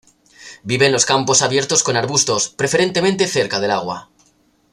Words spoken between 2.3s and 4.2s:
preferentemente cerca del agua.